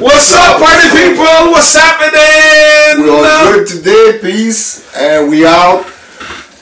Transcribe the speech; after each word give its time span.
What's 0.00 0.32
up, 0.32 0.60
party 0.60 0.88
people? 0.90 1.24
What's 1.50 1.74
happening? 1.74 3.02
We 3.02 3.10
are 3.10 3.52
good 3.52 3.66
today, 3.66 4.18
peace, 4.20 4.94
and 4.94 5.28
we 5.28 5.44
out. 5.44 5.90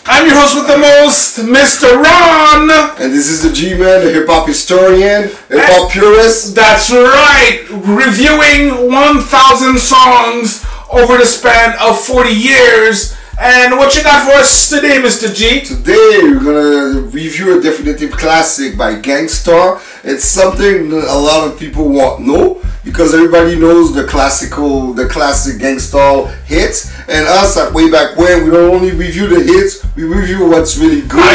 I'm 0.06 0.26
your 0.26 0.36
host 0.36 0.54
with 0.54 0.66
the 0.66 0.78
most, 0.78 1.40
Mr. 1.40 2.02
Ron. 2.02 2.70
And 2.98 3.12
this 3.12 3.28
is 3.28 3.42
the 3.42 3.52
G-Man, 3.52 4.06
the 4.06 4.10
hip-hop 4.10 4.48
historian, 4.48 5.24
hip-hop 5.50 5.92
purist. 5.92 6.54
That's 6.54 6.90
right. 6.90 7.66
Reviewing 7.84 8.90
1,000 8.90 9.78
songs 9.80 10.64
over 10.90 11.18
the 11.18 11.26
span 11.26 11.76
of 11.78 12.00
40 12.00 12.30
years. 12.30 13.14
And 13.38 13.76
what 13.76 13.94
you 13.94 14.02
got 14.02 14.24
for 14.24 14.38
us 14.38 14.70
today, 14.70 14.96
Mr. 14.96 15.34
G? 15.34 15.60
Today 15.60 16.20
we're 16.22 16.40
gonna 16.40 17.00
review 17.00 17.58
a 17.58 17.60
definitive 17.60 18.12
classic 18.12 18.78
by 18.78 18.94
Gang 18.94 19.28
Starr. 19.28 19.78
It's 20.04 20.24
something 20.24 20.90
a 20.90 21.18
lot 21.18 21.46
of 21.46 21.58
people 21.58 21.90
won't 21.90 22.22
know 22.22 22.62
because 22.86 23.12
everybody 23.12 23.58
knows 23.58 23.92
the 23.92 24.04
classical, 24.04 24.94
the 24.94 25.06
classic 25.08 25.58
Gang 25.58 25.78
Starr 25.80 26.28
hits. 26.46 26.94
And 27.08 27.26
us 27.26 27.56
at 27.58 27.72
way 27.74 27.90
back 27.90 28.16
when, 28.16 28.44
we 28.44 28.50
don't 28.50 28.72
only 28.72 28.92
review 28.92 29.26
the 29.26 29.42
hits, 29.42 29.84
we 29.96 30.04
review 30.04 30.46
what's 30.48 30.78
really 30.78 31.02
good. 31.02 31.18
Uh, 31.20 31.26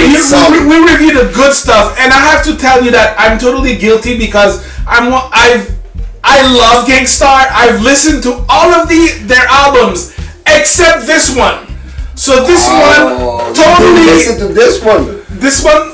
and 0.47 0.67
we, 0.69 0.79
we 0.79 0.91
review 0.91 1.13
the 1.13 1.31
good 1.35 1.53
stuff, 1.53 1.95
and 1.99 2.11
I 2.11 2.17
have 2.31 2.43
to 2.45 2.55
tell 2.57 2.83
you 2.83 2.89
that 2.91 3.15
I'm 3.19 3.37
totally 3.37 3.75
guilty 3.77 4.17
because 4.17 4.63
I'm 4.87 5.11
I've 5.13 5.69
I 6.23 6.41
love 6.55 6.87
Gang 6.87 7.05
Starr. 7.05 7.45
I've 7.51 7.81
listened 7.81 8.23
to 8.23 8.45
all 8.49 8.71
of 8.73 8.87
the 8.87 9.19
their 9.27 9.45
albums 9.49 10.15
except 10.47 11.05
this 11.05 11.35
one. 11.35 11.67
So 12.15 12.45
this 12.45 12.63
Oh, 12.69 13.43
one 13.43 13.53
totally 13.53 14.05
listen 14.05 14.47
to 14.47 14.53
this 14.53 14.83
one. 14.83 15.21
this 15.39 15.63
one 15.63 15.90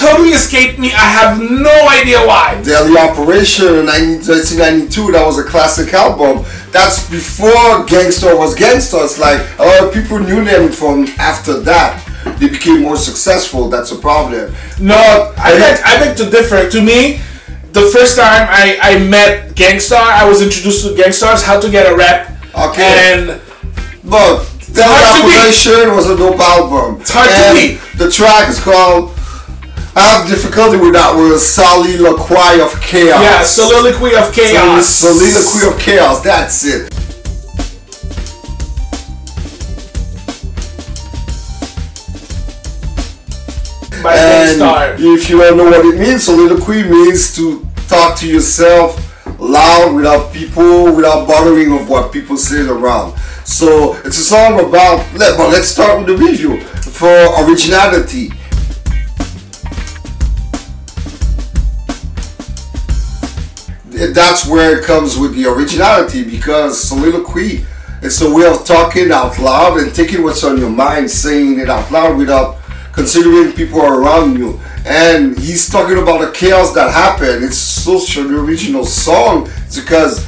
totally 0.00 0.30
escaped 0.30 0.78
me. 0.78 0.88
I 0.92 1.08
have 1.12 1.38
no 1.38 1.76
idea 1.88 2.18
why. 2.26 2.60
Daily 2.64 2.96
Operation 2.96 3.84
in 3.84 3.86
1992, 3.86 5.12
that 5.12 5.24
was 5.24 5.38
a 5.38 5.44
classic 5.44 5.92
album. 5.92 6.44
That's 6.72 7.08
before 7.10 7.84
Gang 7.84 8.10
Starr 8.10 8.36
was 8.36 8.54
Gang 8.54 8.80
Starr. 8.80 9.04
It's 9.04 9.18
like 9.18 9.40
a 9.58 9.64
lot 9.64 9.84
of 9.84 9.92
people 9.92 10.18
knew 10.18 10.42
them 10.42 10.72
from 10.72 11.06
after 11.18 11.60
that. 11.60 12.00
They 12.40 12.48
became 12.48 12.82
more 12.82 12.96
successful. 12.96 13.68
That's 13.68 13.92
a 13.92 13.98
problem. 13.98 14.54
No, 14.80 15.34
I 15.36 15.52
beg, 15.52 15.80
I 15.84 15.98
beg 16.00 16.16
to 16.16 16.30
differ. 16.30 16.68
To 16.70 16.80
me, 16.80 17.20
the 17.72 17.90
first 17.92 18.16
time 18.16 18.48
I, 18.48 18.78
I 18.80 18.98
met 19.04 19.54
Gang 19.54 19.80
Starr, 19.80 20.00
I 20.00 20.28
was 20.28 20.40
introduced 20.42 20.86
to 20.86 20.96
Gang 20.96 21.12
Starr's, 21.12 21.42
how 21.42 21.60
to 21.60 21.70
get 21.70 21.90
a 21.92 21.94
rep. 21.94 22.30
Okay. 22.56 23.12
And 23.12 23.40
But 24.04 24.48
Daily. 24.72 24.86
Operation 24.86 25.96
was 25.96 26.08
a 26.08 26.16
dope 26.16 26.38
album. 26.38 27.00
It's 27.00 27.10
hard 27.10 27.28
to 27.28 27.34
and 27.34 27.58
beat. 27.58 27.98
The 27.98 28.10
track 28.10 28.48
is 28.48 28.60
called. 28.62 29.10
I 29.96 30.00
have 30.02 30.28
difficulty 30.28 30.76
with 30.78 30.94
that 30.94 31.16
word. 31.16 31.38
Soliloquy 31.38 32.60
of 32.60 32.80
Chaos. 32.80 33.22
yeah, 33.22 33.42
soliloquy 33.42 34.14
of 34.14 34.32
chaos. 34.32 34.86
Soliloquy 34.86 35.74
of 35.74 35.80
Chaos. 35.80 36.20
That's 36.22 36.64
it. 36.64 36.90
by 44.02 44.14
And 44.14 45.00
if 45.00 45.28
you 45.28 45.38
don't 45.38 45.56
know 45.56 45.64
what 45.64 45.84
it 45.84 45.98
means, 45.98 46.24
soliloquy 46.24 46.84
means 46.84 47.34
to 47.36 47.66
talk 47.88 48.16
to 48.18 48.28
yourself 48.28 48.96
loud 49.38 49.94
without 49.94 50.32
people, 50.32 50.94
without 50.94 51.26
bothering 51.26 51.72
of 51.72 51.88
what 51.88 52.12
people 52.12 52.36
say 52.36 52.66
around. 52.66 53.18
So 53.44 53.96
it's 54.04 54.18
a 54.18 54.22
song 54.22 54.60
about. 54.60 55.04
Let, 55.14 55.36
but 55.36 55.50
let's 55.50 55.68
start 55.68 55.98
with 55.98 56.06
the 56.06 56.16
review 56.24 56.60
for 56.60 57.08
originality. 57.44 58.30
That's 64.00 64.46
where 64.46 64.78
it 64.78 64.84
comes 64.84 65.18
with 65.18 65.34
the 65.34 65.46
originality 65.46 66.24
because 66.24 66.82
soliloquy 66.82 67.66
it's 68.02 68.22
a 68.22 68.34
way 68.34 68.46
of 68.46 68.64
talking 68.64 69.12
out 69.12 69.38
loud 69.38 69.78
and 69.78 69.94
taking 69.94 70.22
what's 70.22 70.42
on 70.42 70.56
your 70.56 70.70
mind, 70.70 71.10
saying 71.10 71.58
it 71.60 71.68
out 71.68 71.92
loud 71.92 72.16
without 72.16 72.56
considering 72.92 73.52
people 73.52 73.82
around 73.82 74.38
you. 74.38 74.58
And 74.86 75.38
he's 75.38 75.68
talking 75.68 75.98
about 75.98 76.20
the 76.22 76.30
chaos 76.32 76.72
that 76.72 76.90
happened. 76.90 77.44
It's 77.44 77.58
such 77.58 78.16
an 78.16 78.32
original 78.34 78.86
song. 78.86 79.50
It's 79.66 79.78
because 79.78 80.26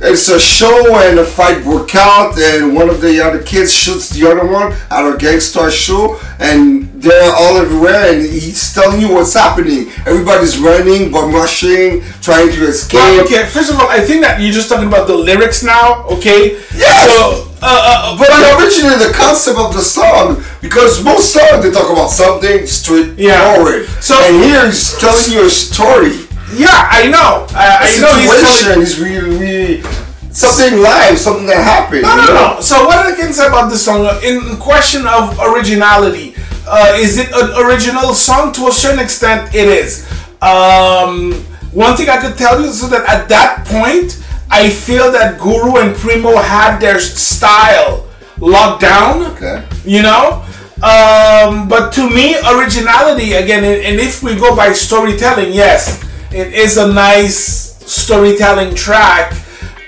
it's 0.00 0.28
a 0.28 0.40
show 0.40 0.96
and 0.96 1.20
a 1.20 1.24
fight 1.24 1.62
broke 1.62 1.94
out 1.94 2.36
and 2.36 2.74
one 2.74 2.90
of 2.90 3.00
the 3.00 3.24
other 3.24 3.42
kids 3.44 3.72
shoots 3.72 4.10
the 4.10 4.28
other 4.28 4.44
one 4.44 4.72
at 4.90 5.08
a 5.08 5.16
gangster 5.16 5.70
show 5.70 6.20
and 6.40 6.93
they're 7.04 7.32
all 7.36 7.56
everywhere 7.58 8.12
and 8.12 8.22
he's 8.22 8.72
telling 8.74 9.00
you 9.00 9.12
what's 9.14 9.34
happening. 9.34 9.88
Everybody's 10.06 10.58
running, 10.58 11.12
but 11.12 11.26
rushing, 11.30 12.02
trying 12.20 12.50
to 12.50 12.62
escape. 12.66 12.98
Well, 12.98 13.24
okay, 13.24 13.46
first 13.46 13.70
of 13.70 13.78
all, 13.78 13.88
I 13.88 14.00
think 14.00 14.22
that 14.22 14.40
you're 14.40 14.52
just 14.52 14.68
talking 14.68 14.88
about 14.88 15.06
the 15.06 15.14
lyrics 15.16 15.62
now, 15.62 16.04
okay? 16.08 16.58
Yes! 16.74 17.06
So, 17.12 17.48
uh, 17.62 18.16
uh, 18.16 18.18
But 18.18 18.28
originally 18.60 18.96
the 18.96 19.12
concept 19.14 19.58
of 19.58 19.72
the 19.74 19.82
song, 19.82 20.42
because 20.60 21.04
most 21.04 21.32
songs 21.32 21.62
they 21.62 21.70
talk 21.70 21.90
about 21.92 22.10
something 22.10 22.66
straightforward. 22.66 23.84
Yeah. 23.86 24.00
So- 24.00 24.18
and 24.18 24.42
here 24.42 24.66
he's 24.66 24.96
telling 24.98 25.30
you 25.32 25.46
a 25.46 25.50
story. 25.50 26.16
yeah, 26.56 26.88
I 26.90 27.06
know. 27.08 27.46
I, 27.54 27.66
A 27.66 27.88
I 27.88 28.00
know 28.00 28.12
he's 28.18 28.30
situation 28.32 28.68
telling. 28.68 28.82
is 28.82 29.00
really, 29.00 29.38
really 29.38 29.82
something 30.30 30.80
live, 30.82 31.18
something 31.18 31.46
that 31.46 31.62
happened. 31.62 32.02
No, 32.02 32.10
you 32.14 32.26
no, 32.26 32.34
know? 32.34 32.54
no. 32.56 32.60
So, 32.60 32.86
what 32.86 32.98
I 33.06 33.14
can 33.14 33.32
say 33.32 33.46
about 33.46 33.70
this 33.70 33.84
song, 33.84 34.04
uh, 34.06 34.20
in 34.22 34.56
question 34.58 35.06
of 35.06 35.38
originality, 35.40 36.33
uh, 36.66 36.96
is 36.96 37.18
it 37.18 37.28
an 37.32 37.64
original 37.64 38.14
song? 38.14 38.52
To 38.54 38.68
a 38.68 38.72
certain 38.72 39.00
extent, 39.00 39.54
it 39.54 39.68
is. 39.68 40.06
Um, 40.42 41.32
one 41.72 41.96
thing 41.96 42.08
I 42.08 42.18
could 42.20 42.36
tell 42.36 42.60
you 42.60 42.68
is 42.68 42.88
that 42.90 43.04
at 43.08 43.28
that 43.28 43.66
point, 43.66 44.22
I 44.50 44.70
feel 44.70 45.10
that 45.12 45.40
Guru 45.40 45.78
and 45.78 45.96
Primo 45.96 46.36
had 46.36 46.78
their 46.78 47.00
style 47.00 48.06
locked 48.38 48.82
down. 48.82 49.22
Okay. 49.32 49.64
you 49.84 50.02
know 50.02 50.42
um, 50.82 51.68
but 51.68 51.92
to 51.92 52.08
me 52.10 52.36
originality 52.56 53.34
again 53.34 53.64
and, 53.64 54.00
if 54.00 54.22
we 54.22 54.34
go 54.34 54.56
by 54.56 54.72
storytelling 54.72 55.52
yes 55.52 56.02
it 56.32 56.52
is 56.52 56.76
a 56.76 56.92
nice 56.92 57.76
storytelling 57.84 58.74
track 58.74 59.32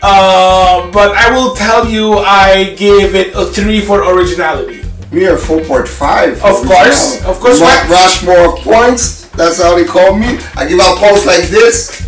uh, 0.03 0.91
but 0.93 1.13
i 1.17 1.31
will 1.35 1.55
tell 1.55 1.89
you 1.89 2.19
i 2.19 2.75
gave 2.77 3.15
it 3.15 3.35
a 3.35 3.47
3 3.47 3.81
for 3.81 4.03
originality 4.15 4.76
Me 5.17 5.25
are 5.25 5.39
4.5. 5.39 6.35
Of 6.45 6.69
course, 6.69 7.25
of 7.25 7.41
course. 7.41 7.59
Mount 7.59 7.89
Rushmore 7.89 8.59
points. 8.59 9.27
That's 9.31 9.63
how 9.63 9.75
they 9.75 9.87
call 9.87 10.15
me. 10.15 10.39
I 10.57 10.69
give 10.69 10.79
out 10.79 10.99
points 10.99 11.25
like 11.25 11.45
this. 11.49 12.07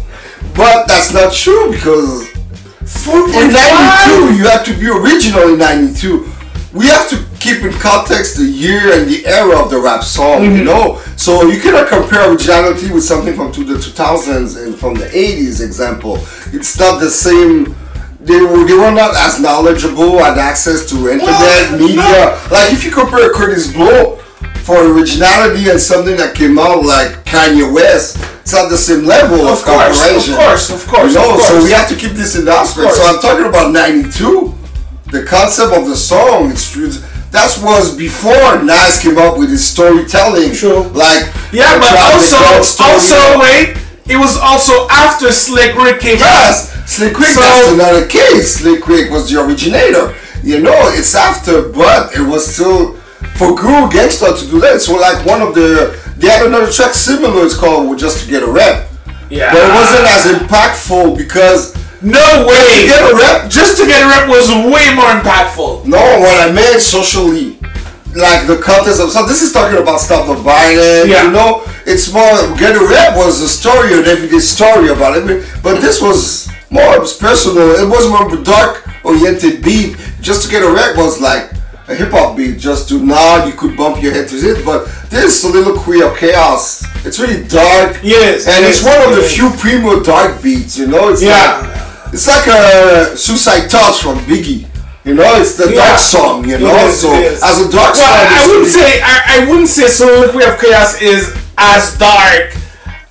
But 0.55 0.87
that's 0.87 1.15
not 1.15 1.33
true 1.33 1.71
because 1.71 2.29
4.5 2.85 3.47
in 3.47 3.53
92 3.55 4.37
you 4.37 4.47
have 4.49 4.63
to 4.67 4.75
be 4.79 4.89
original 4.89 5.55
in 5.55 5.59
92 5.59 6.31
we 6.75 6.87
have 6.87 7.09
to 7.09 7.25
keep 7.39 7.63
in 7.63 7.73
context 7.79 8.37
the 8.37 8.45
year 8.45 8.93
and 8.93 9.09
the 9.09 9.25
era 9.27 9.59
of 9.59 9.71
the 9.71 9.79
rap 9.79 10.03
song 10.03 10.41
Mm-hmm. 10.41 10.57
you 10.57 10.65
know 10.65 10.99
so 11.17 11.43
you 11.49 11.61
cannot 11.61 11.89
compare 11.89 12.31
originality 12.31 12.91
with 12.91 13.05
something 13.05 13.35
from 13.37 13.53
to 13.53 13.63
the 13.65 13.75
2000s 13.75 14.63
and 14.65 14.75
from 14.75 14.95
the 14.95 15.05
80s 15.07 15.65
example 15.65 16.17
it's 16.53 16.79
not 16.79 16.99
the 16.99 17.11
same 17.11 17.75
they 18.29 18.41
were, 18.41 18.65
they 18.69 18.77
were 18.77 18.93
not 18.93 19.17
as 19.17 19.41
knowledgeable 19.41 20.21
and 20.23 20.39
access 20.39 20.89
to 20.89 21.09
internet 21.09 21.81
media 21.81 22.37
like 22.53 22.73
if 22.73 22.85
you 22.85 22.91
compare 22.91 23.33
Kurtis 23.33 23.73
Blow 23.73 24.17
for 24.63 24.77
originality 24.93 25.71
and 25.71 25.81
something 25.81 26.17
that 26.17 26.37
came 26.37 26.59
out 26.59 26.85
like 26.85 27.25
Kanye 27.25 27.73
West 27.73 28.21
it's 28.43 28.53
not 28.53 28.71
the 28.71 28.79
same 28.79 29.05
level 29.05 29.49
of, 29.49 29.59
Of 29.59 29.65
course, 29.65 30.29
of 30.29 30.37
course, 30.37 30.71
of 30.71 30.87
course, 30.87 31.13
you 31.13 31.21
know, 31.21 31.35
of 31.35 31.41
so 31.41 31.63
we 31.65 31.71
have 31.73 31.89
to 31.89 31.97
keep 31.97 32.13
this 32.13 32.35
in 32.35 32.47
the 32.47 32.53
aspect. 32.53 32.95
So. 32.95 33.05
I'm 33.05 33.21
talking 33.21 33.45
about 33.45 33.73
'92. 33.73 34.55
The 35.13 35.25
concept 35.25 35.77
of 35.77 35.87
the 35.87 35.95
song, 35.95 36.51
it's 36.51 36.73
that 37.31 37.61
was 37.63 37.95
before 37.95 38.65
Nas 38.65 39.01
came 39.03 39.19
up 39.19 39.37
with 39.37 39.51
his 39.51 39.65
storytelling. 39.67 40.55
Sure. 40.55 40.89
Like 40.97 41.29
yeah 41.53 41.79
but 41.79 41.93
also 42.13 42.37
also 42.85 43.41
wait 43.41 43.77
it 44.09 44.17
was 44.17 44.37
also 44.37 44.89
after 44.91 45.33
slick 45.33 45.75
rick 45.77 46.01
came 46.01 46.17
out 46.17 46.49
Yes, 46.49 46.77
Slick 46.89 47.19
Rick. 47.19 47.29
So- 47.29 47.41
that's 47.41 47.73
another 47.73 48.07
case. 48.07 48.57
Slick 48.57 48.87
Rick 48.89 49.11
was 49.11 49.29
the 49.31 49.41
originator. 49.45 50.15
You 50.43 50.61
know, 50.61 50.79
it's 50.95 51.15
after, 51.15 51.69
but 51.69 52.15
it 52.15 52.21
was 52.23 52.43
still 52.55 52.95
for 53.37 53.55
Guru 53.55 53.91
Gang 53.91 54.11
Starr 54.11 54.37
to 54.37 54.47
do 54.47 54.61
that. 54.61 54.81
So 54.81 54.95
like 54.97 55.25
one 55.27 55.43
of 55.43 55.55
the 55.55 55.99
they 56.17 56.29
had 56.29 56.47
another 56.47 56.71
track 56.73 56.95
similar. 56.95 57.45
It's 57.45 57.55
called 57.55 57.99
"Just 57.99 58.25
to 58.25 58.31
Get 58.31 58.43
a 58.43 58.51
Rep." 58.51 58.89
yeah 59.31 59.53
But 59.53 59.61
it 59.69 59.73
wasn't 59.75 60.07
as 60.17 60.23
impactful 60.41 61.19
because 61.19 61.77
no 62.01 62.47
way 62.49 62.57
to 62.57 62.87
get 62.89 63.03
a 63.13 63.15
rep 63.15 63.51
just 63.51 63.77
to 63.77 63.85
get 63.87 64.01
a 64.01 64.09
rep 64.09 64.27
was 64.29 64.49
way 64.49 64.87
more 64.95 65.13
impactful 65.21 65.85
No, 65.85 65.99
what 65.99 66.37
I 66.41 66.51
meant 66.51 66.81
socially, 66.81 67.59
like 68.15 68.47
the 68.47 68.57
context 68.57 69.01
of 69.03 69.11
so 69.11 69.27
this 69.27 69.43
is 69.43 69.53
talking 69.53 69.77
about 69.79 70.01
stuff 70.01 70.31
of 70.31 70.39
violence. 70.41 71.11
Yeah. 71.11 71.25
You 71.27 71.33
know, 71.33 71.63
it's 71.85 72.11
more 72.11 72.33
get 72.57 72.75
a 72.77 72.85
rap 72.89 73.17
was 73.17 73.43
a 73.43 73.49
story, 73.49 73.93
an 73.99 74.07
everyday 74.07 74.39
story 74.39 74.89
about 74.89 75.19
it. 75.19 75.45
But 75.63 75.81
this 75.83 76.01
was 76.01 76.48
more 76.71 76.99
personal. 77.19 77.71
It 77.77 77.89
was 77.89 78.09
more 78.09 78.27
of 78.27 78.33
a 78.39 78.43
dark 78.45 78.87
oriented 79.05 79.63
beat. 79.63 79.97
Just 80.21 80.43
to 80.45 80.51
get 80.51 80.63
a 80.63 80.71
rap 80.71 80.97
was 80.97 81.21
like 81.21 81.51
a 81.89 81.95
hip 81.95 82.11
hop 82.11 82.37
beat. 82.37 82.59
Just 82.59 82.89
to 82.91 82.99
nod, 83.03 83.49
you 83.49 83.55
could 83.55 83.77
bump 83.77 84.03
your 84.03 84.13
head 84.13 84.29
to 84.29 84.37
it. 84.37 84.65
But 84.65 84.87
this 85.11 85.41
soliloquy 85.41 86.03
of 86.03 86.17
chaos. 86.17 86.85
It's 87.07 87.19
really 87.19 87.47
dark. 87.49 87.99
Yes, 88.03 88.47
and 88.47 88.65
yes, 88.65 88.81
it's 88.81 88.85
one 88.85 89.01
of 89.09 89.17
the 89.17 89.23
few 89.23 89.51
primo 89.59 90.03
dark 90.03 90.43
beats. 90.43 90.77
You 90.79 90.87
know, 90.89 91.09
it's 91.09 91.23
Yeah. 91.23 91.61
like 91.63 92.13
it's 92.13 92.27
like 92.27 92.47
a 92.47 93.17
Suicidal 93.17 93.69
Thoughts 93.69 94.01
from 94.01 94.19
Biggie. 94.21 94.67
You 95.05 95.15
know, 95.15 95.41
it's 95.41 95.55
the 95.55 95.71
Yeah. 95.73 95.87
dark 95.87 95.99
song. 95.99 96.47
You 96.49 96.59
know, 96.59 96.75
is, 96.87 97.01
so 97.01 97.13
as 97.15 97.61
a 97.61 97.71
dark 97.71 97.95
Well, 97.95 97.95
song, 97.95 98.27
I, 98.29 98.47
wouldn't 98.49 98.67
say 98.69 99.01
I, 99.01 99.23
I 99.37 99.45
wouldn't 99.49 99.69
say 99.69 99.87
Soliloquy 99.89 100.45
of 100.45 100.61
Chaos 100.61 101.01
is 101.01 101.33
as 101.57 101.97
dark 101.97 102.53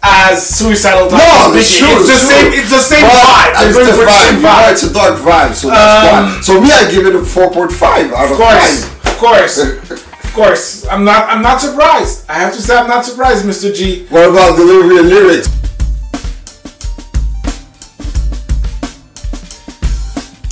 as 0.03 0.45
Suicidal. 0.47 1.09
No, 1.09 1.51
it's 1.55 1.77
true. 1.77 1.87
It's 1.89 2.07
the 2.07 2.13
it's 2.13 2.27
same. 2.29 2.53
It's 2.53 2.69
the 2.69 2.79
same 2.79 3.01
But 3.01 3.11
vibe. 3.11 3.67
It's 3.67 3.77
the 3.77 4.03
vibe. 4.05 4.41
know, 4.41 4.71
it's 4.71 4.83
a 4.83 4.93
dark 4.93 5.15
vibe, 5.19 5.53
so 5.53 5.67
that's 5.69 6.13
Um, 6.13 6.25
why. 6.25 6.41
So 6.41 6.61
me, 6.61 6.71
I 6.71 6.89
give 6.91 7.05
it 7.05 7.15
a 7.15 7.23
four 7.23 7.49
point 7.51 7.71
five 7.71 8.11
out 8.13 8.25
of 8.25 8.31
Of 8.31 8.37
course, 8.37 8.85
five. 8.85 9.07
of 9.07 9.17
course, 9.17 9.57
of 10.25 10.33
course. 10.33 10.85
I'm 10.87 11.03
not. 11.03 11.27
I'm 11.29 11.41
not 11.41 11.59
surprised. 11.61 12.25
I 12.29 12.35
have 12.35 12.53
to 12.53 12.61
say, 12.61 12.77
I'm 12.77 12.87
not 12.87 13.05
surprised, 13.05 13.43
Mr. 13.45 13.73
G. 13.73 14.05
What 14.09 14.29
about 14.29 14.55
delivery 14.55 14.97
and 14.99 15.09
lyrics? 15.09 15.49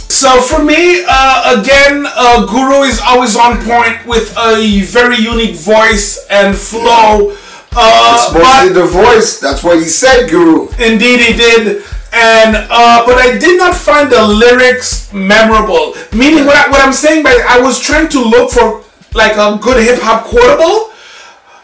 So 0.10 0.42
for 0.42 0.64
me, 0.64 1.04
uh, 1.08 1.60
again, 1.62 2.06
uh, 2.08 2.46
Guru 2.48 2.82
is 2.84 3.00
always 3.00 3.36
on 3.36 3.58
point 3.64 4.06
with 4.08 4.34
a 4.38 4.82
very 4.82 5.18
unique 5.18 5.56
voice 5.56 6.26
and 6.32 6.56
flow. 6.58 7.36
Uh, 7.76 8.32
mostly 8.34 8.74
the 8.74 8.86
voice. 8.88 9.40
That's 9.40 9.64
what 9.64 9.78
he 9.78 9.86
said, 9.86 10.30
Guru. 10.30 10.70
Indeed, 10.80 11.20
he 11.20 11.34
did. 11.34 11.84
And 12.14 12.56
uh, 12.72 13.04
but 13.06 13.18
I 13.18 13.38
did 13.38 13.58
not 13.58 13.76
find 13.76 14.10
the 14.10 14.26
lyrics 14.26 15.12
memorable. 15.12 15.96
Meaning, 16.14 16.46
what, 16.46 16.56
I, 16.56 16.70
what 16.72 16.80
I'm 16.80 16.94
saying 16.94 17.24
by 17.24 17.36
I 17.48 17.60
was 17.60 17.80
trying 17.80 18.08
to 18.10 18.20
look 18.24 18.52
for 18.52 18.84
like 19.14 19.36
a 19.36 19.60
good 19.62 19.84
hip 19.84 20.00
hop 20.02 20.24
quotable, 20.24 20.96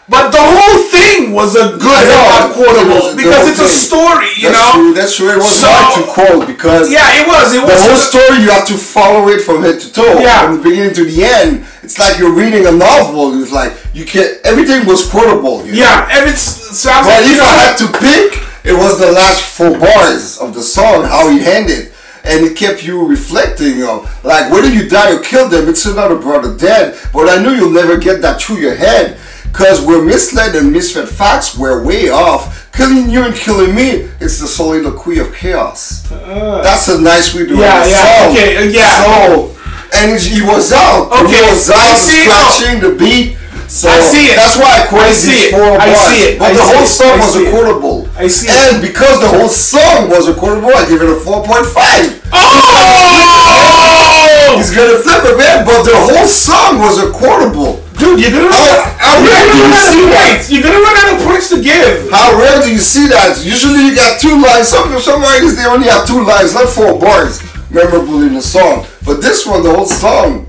but 0.10 0.32
the 0.32 0.44
whole 0.44 0.84
thing 0.92 1.32
was 1.32 1.56
a 1.56 1.72
good 1.80 2.02
hip 2.04 2.24
hop 2.36 2.52
quotable 2.52 3.16
because 3.16 3.48
it's 3.48 3.64
a 3.64 3.68
thing. 3.72 3.88
story, 3.88 4.28
you 4.36 4.52
That's 4.52 4.60
know. 4.60 4.72
true. 4.76 4.94
That's 4.94 5.16
true. 5.16 5.30
It 5.32 5.38
was 5.38 5.56
So- 5.60 5.68
hard 5.72 6.04
to 6.04 6.12
quote 6.12 6.48
because 6.48 6.92
Yeah, 6.92 7.08
it 7.24 7.28
was. 7.28 7.54
It 7.56 7.64
was 7.64 7.72
the 7.72 7.88
whole 7.88 7.96
story 8.04 8.44
you 8.44 8.50
have 8.52 8.68
to 8.68 8.76
follow 8.76 9.30
it 9.30 9.40
from 9.48 9.64
head 9.64 9.80
to 9.80 9.88
toe. 9.94 10.20
Yeah. 10.20 10.48
From 10.52 10.58
the 10.58 10.64
beginning 10.70 10.94
to 10.96 11.06
the 11.06 11.24
end. 11.24 11.66
It's 11.84 11.98
like 11.98 12.20
you're 12.20 12.34
reading 12.34 12.68
a 12.68 12.72
novel. 12.72 13.42
It's 13.42 13.52
like 13.52 13.74
you 13.94 14.06
can't. 14.06 14.40
everything 14.46 14.86
was 14.86 15.10
quotable. 15.10 15.66
You 15.66 15.74
know? 15.74 15.78
Yeah, 15.80 16.10
and 16.12 16.30
it's 16.30 16.42
so 16.80 16.90
I 16.92 17.02
But 17.02 17.08
like, 17.24 17.26
you 17.36 17.42
I 17.42 17.54
had 17.64 17.76
to 17.78 17.88
pick, 18.00 18.30
it 18.64 18.74
was 18.74 19.00
the 19.00 19.12
last 19.12 19.42
four 19.58 19.78
bars 19.78 20.38
of 20.38 20.54
the 20.54 20.62
song, 20.62 21.04
how 21.04 21.30
he 21.30 21.44
ended. 21.46 21.92
And 22.24 22.46
it 22.46 22.56
kept 22.56 22.84
you 22.84 23.08
reflecting 23.08 23.82
on, 23.82 24.08
like, 24.24 24.52
whether 24.52 24.70
you 24.70 24.88
die 24.88 25.12
or 25.16 25.20
kill 25.24 25.50
them, 25.50 25.68
it's 25.68 25.88
another 25.88 26.20
brother 26.20 26.56
dead. 26.56 26.96
But 27.12 27.28
I 27.30 27.42
knew 27.42 27.50
you'll 27.50 27.72
never 27.72 27.98
get 27.98 28.22
that 28.22 28.40
through 28.40 28.58
your 28.58 28.76
head. 28.76 29.18
Because 29.52 29.84
we're 29.84 30.06
misled 30.06 30.56
and 30.56 30.74
misfed 30.74 31.08
facts, 31.08 31.58
we're 31.58 31.84
way 31.84 32.10
off. 32.10 32.72
Killing 32.74 33.10
you 33.10 33.24
and 33.24 33.34
killing 33.36 33.74
me, 33.76 34.08
it's 34.22 34.40
the 34.40 34.48
soliloquy 34.48 35.18
of 35.18 35.34
chaos. 35.34 36.08
That's 36.10 36.88
a 36.90 37.02
nice 37.02 37.34
way 37.36 37.48
to 37.48 37.56
Yeah, 37.58 37.82
end 37.82 37.90
yeah, 37.92 38.06
song. 38.24 38.32
okay, 38.32 38.58
uh, 38.58 38.62
yeah. 38.70 39.04
So, 39.04 39.58
and 39.94 40.20
he 40.20 40.42
was 40.42 40.72
out. 40.72 41.12
Okay, 41.12 41.36
he 41.36 41.42
was 41.50 41.70
I 41.70 41.76
out, 41.76 41.98
see 41.98 42.22
it. 42.24 42.30
scratching 42.32 42.80
the 42.82 42.92
beat. 42.98 43.38
So 43.72 43.88
I 43.88 44.00
see 44.04 44.28
it. 44.28 44.36
That's 44.36 44.58
why 44.60 44.68
I 44.68 44.84
I 44.84 44.88
quoted 44.92 45.16
see 45.16 45.32
these 45.32 45.44
it. 45.48 45.52
four 45.56 45.80
I 45.80 45.94
see 45.96 46.20
it. 46.28 46.40
But 46.40 46.52
I 46.52 46.54
the 46.60 46.64
whole 46.68 46.84
it. 46.84 46.92
song 46.92 47.16
I 47.16 47.24
was 47.24 47.36
it. 47.40 47.48
quotable. 47.56 47.98
I 48.20 48.28
see 48.28 48.48
it. 48.52 48.52
And 48.52 48.82
because 48.84 49.16
the 49.24 49.32
whole 49.32 49.48
song 49.48 50.10
was 50.12 50.28
a 50.28 50.34
quotable, 50.36 50.76
I 50.76 50.84
give 50.92 51.00
it 51.02 51.08
a 51.08 51.16
4.5. 51.16 52.20
Oh! 53.32 54.58
He's 54.60 54.72
gonna 54.76 55.00
flip 55.00 55.24
a 55.24 55.36
bit, 55.40 55.64
but 55.66 55.84
the 55.88 55.96
whole 55.96 56.28
song 56.28 56.80
was 56.84 57.00
a 57.00 57.10
quotable. 57.16 57.80
Dude, 57.98 58.20
you're 58.20 58.32
gonna 58.32 58.50
run, 58.50 58.60
How- 58.60 58.92
how 59.00 59.24
you're 59.24 59.30
gonna 59.32 59.62
run 59.64 59.72
out 59.72 59.88
see 59.94 60.04
of 60.04 60.10
that? 60.12 60.28
points. 60.36 60.50
You're 60.52 60.64
gonna 60.68 60.82
run 60.84 60.96
out 60.98 61.10
of 61.16 61.20
points 61.26 61.48
to 61.50 61.62
give. 61.62 62.10
How 62.12 62.36
rare 62.38 62.60
do 62.62 62.68
you 62.72 62.80
see 62.80 63.08
that? 63.08 63.40
Usually 63.44 63.86
you 63.88 63.96
got 63.96 64.20
two 64.20 64.36
lines. 64.42 64.68
Some 64.68 64.92
some 65.00 65.24
artists 65.24 65.56
they 65.58 65.66
only 65.70 65.88
have 65.88 66.06
two 66.08 66.24
lines, 66.24 66.54
not 66.54 66.68
four 66.70 67.00
bars 67.00 67.40
memorable 67.70 68.22
in 68.24 68.34
the 68.36 68.42
song. 68.42 68.86
But 69.06 69.22
this 69.22 69.46
one, 69.46 69.64
the 69.64 69.74
whole 69.74 69.86
song, 69.86 70.48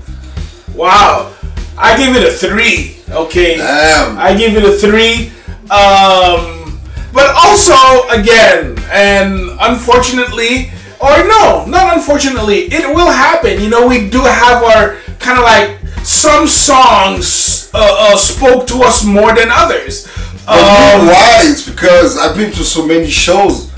Wow. 0.75 1.33
I 1.77 1.97
give 1.97 2.15
it 2.15 2.23
a 2.27 2.31
three. 2.31 2.97
Okay. 3.11 3.57
damn. 3.57 4.17
I 4.17 4.35
give 4.35 4.55
it 4.55 4.63
a 4.63 4.73
three. 4.77 5.31
Um, 5.69 6.79
but 7.13 7.29
also, 7.35 8.07
again, 8.09 8.75
and 8.91 9.51
unfortunately, 9.61 10.71
or 10.99 11.17
no, 11.27 11.65
not 11.67 11.95
unfortunately, 11.97 12.69
it 12.71 12.87
will 12.95 13.11
happen. 13.11 13.61
You 13.61 13.69
know, 13.69 13.87
we 13.87 14.09
do 14.09 14.21
have 14.21 14.63
our 14.63 14.97
kind 15.19 15.37
of 15.37 15.43
like 15.43 15.77
some 16.05 16.47
songs 16.47 17.69
uh, 17.73 17.79
uh, 18.13 18.17
spoke 18.17 18.65
to 18.67 18.81
us 18.83 19.03
more 19.03 19.33
than 19.35 19.49
others. 19.51 20.07
But 20.45 20.55
you 20.57 20.61
know 20.61 21.01
Um, 21.01 21.07
why? 21.07 21.39
It's 21.43 21.67
because 21.69 22.17
I've 22.17 22.35
been 22.35 22.51
to 22.51 22.63
so 22.63 22.85
many 22.85 23.09
shows, 23.09 23.69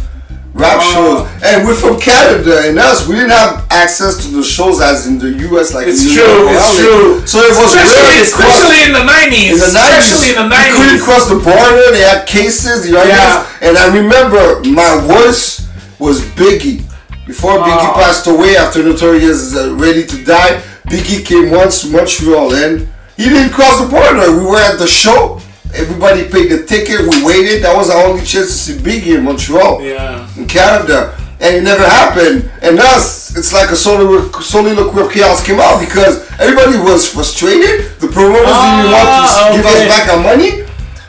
rap 0.56 0.80
shows, 0.82 1.28
and 1.44 1.68
we're 1.68 1.76
from 1.76 2.00
Canada, 2.00 2.64
and 2.64 2.80
us, 2.80 3.04
we 3.08 3.16
didn't 3.16 3.36
have 3.36 3.68
access 3.72 4.24
to 4.24 4.32
the 4.32 4.42
shows 4.42 4.80
as 4.82 5.06
in 5.06 5.20
the 5.20 5.32
U.S. 5.52 5.74
like 5.76 5.86
it's 5.88 6.02
true. 6.02 6.48
It's 6.48 6.72
true. 6.80 7.20
So 7.28 7.44
it 7.44 7.52
was 7.60 7.76
especially, 7.76 8.24
especially 8.24 8.80
in 8.88 8.94
the 8.96 9.04
nineties. 9.04 9.60
in 9.60 9.60
the 9.60 9.74
nineties. 9.76 10.16
Especially 10.16 10.32
in 10.40 10.48
the 10.48 10.56
You 10.56 10.74
couldn't 10.80 11.04
cross 11.04 11.28
the 11.28 11.40
border. 11.44 11.92
They 11.92 12.08
had 12.08 12.26
cases, 12.26 12.88
the 12.88 12.96
audience, 12.96 13.20
Yeah. 13.20 13.68
and 13.68 13.78
I 13.78 13.92
remember 13.94 14.64
my 14.72 14.96
worst 15.06 15.68
was 16.00 16.22
Biggie. 16.40 16.82
Before 17.28 17.58
Biggie 17.60 17.90
Oh. 17.92 18.00
passed 18.00 18.28
away 18.28 18.56
after 18.56 18.84
Notorious 18.84 19.56
uh, 19.56 19.74
Ready 19.76 20.06
to 20.06 20.24
Die, 20.24 20.62
Biggie 20.88 21.26
came 21.26 21.50
once 21.52 21.82
to 21.82 21.88
Montreal 21.90 22.54
and 22.54 22.88
he 23.18 23.26
didn't 23.30 23.52
cross 23.52 23.82
the 23.82 23.88
border. 23.88 24.32
We 24.40 24.46
were 24.46 24.58
at 24.60 24.78
the 24.78 24.88
show. 24.88 25.42
Everybody 25.74 26.24
paid 26.30 26.50
the 26.52 26.64
ticket. 26.66 27.02
We 27.02 27.24
waited. 27.26 27.64
That 27.64 27.76
was 27.76 27.90
our 27.90 28.06
only 28.06 28.24
chance 28.24 28.48
to 28.48 28.54
see 28.54 28.74
Biggie 28.80 29.18
in 29.18 29.24
Montreal 29.24 29.82
Yeah. 29.82 30.28
in 30.38 30.46
Canada, 30.48 31.16
and 31.42 31.56
it 31.58 31.64
never 31.64 31.84
happened. 31.84 32.50
And 32.62 32.80
us, 32.80 33.36
it's 33.36 33.52
like 33.52 33.72
a 33.72 33.76
soliloquy 33.76 35.02
of 35.02 35.12
chaos 35.12 35.44
came 35.46 35.60
out 35.60 35.80
because 35.80 36.24
everybody 36.40 36.78
was 36.78 37.08
frustrated. 37.10 37.92
The 38.00 38.08
promoters 38.08 38.46
didn't 38.48 38.92
want 38.92 39.08
to 39.08 39.12
Ah, 39.12 39.50
give 39.56 39.66
okay. 39.66 39.88
us 39.88 39.98
back 39.98 40.10
our 40.14 40.22
money, 40.24 40.62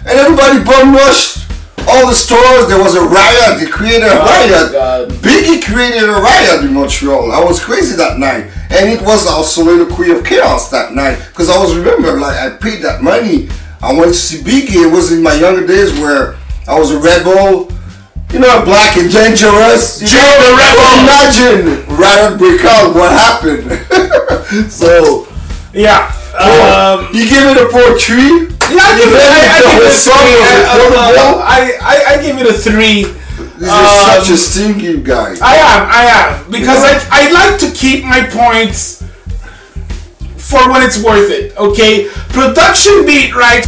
and 0.06 0.18
everybody 0.18 0.58
bum 0.64 0.94
rushed 0.94 1.38
all 1.88 2.08
the 2.08 2.14
stores. 2.14 2.66
There 2.66 2.82
was 2.82 2.96
a 2.96 3.02
riot. 3.06 3.60
They 3.60 3.66
created 3.66 4.02
a 4.08 4.18
Oh, 4.20 4.26
riot. 4.26 4.72
God. 4.72 5.08
Biggie 5.22 5.62
created 5.62 6.02
a 6.08 6.12
riot 6.18 6.64
in 6.64 6.74
Montreal. 6.74 7.30
I 7.30 7.38
was 7.44 7.60
crazy 7.62 7.94
that 7.94 8.18
night, 8.18 8.46
and 8.70 8.90
it 8.90 9.00
was 9.02 9.28
our 9.28 9.44
soliloquy 9.44 10.10
of 10.10 10.24
chaos 10.24 10.70
that 10.70 10.92
night 10.94 11.18
because 11.30 11.48
I 11.50 11.56
was 11.62 11.76
remember 11.76 12.18
like 12.18 12.36
I 12.36 12.50
paid 12.50 12.82
that 12.82 13.02
money. 13.02 13.48
I 13.86 13.92
went 13.92 14.10
to 14.10 14.18
see 14.18 14.42
Biggie. 14.42 14.82
It 14.82 14.92
was 14.92 15.12
in 15.12 15.22
my 15.22 15.34
younger 15.34 15.64
days 15.66 15.92
where 16.00 16.34
I 16.66 16.76
was 16.78 16.90
a 16.90 16.98
rebel. 16.98 17.70
You 18.32 18.40
know, 18.40 18.64
black 18.64 18.96
and 18.98 19.06
dangerous. 19.10 20.02
You 20.02 20.08
Jay 20.08 20.18
know, 20.18 20.42
the 20.42 20.52
Rebel. 20.58 20.90
Imagine 21.06 22.38
break 22.38 22.64
out. 22.66 22.92
What 22.94 23.12
happened? 23.14 23.62
so 24.70 25.28
Yeah. 25.72 26.10
um, 26.34 27.06
you 27.14 27.28
give 27.30 27.46
it 27.46 27.56
a 27.62 27.68
poor 27.70 27.96
tree. 27.96 28.50
Yeah, 28.74 28.82
I 28.82 28.98
give 28.98 29.14
it, 29.14 29.22
I, 29.22 29.46
I 29.54 29.62
give 29.62 29.78
it 29.78 29.86
a 29.86 29.94
three. 29.94 30.42
I. 31.46 31.78
I, 32.10 32.22
give 32.22 32.36
it 32.38 32.46
a 32.50 32.52
three. 32.58 33.04
This 33.58 33.70
Um, 33.70 33.84
is 33.84 34.26
such 34.26 34.30
a 34.30 34.36
stinky 34.36 35.00
guy. 35.02 35.36
I 35.40 35.56
am, 35.56 35.88
I 35.88 36.04
am, 36.18 36.50
because 36.50 36.82
Yeah. 36.82 37.08
I, 37.12 37.28
I 37.28 37.30
like 37.30 37.60
to 37.60 37.70
keep 37.70 38.04
my 38.04 38.26
points 38.26 39.04
for 40.36 40.68
when 40.70 40.82
it's 40.82 41.02
worth 41.02 41.30
it. 41.30 41.56
Okay, 41.56 42.08
production 42.30 43.06
beat 43.06 43.34
right. 43.36 43.66